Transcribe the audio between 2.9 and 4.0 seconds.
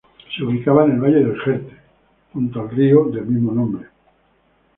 Jerte.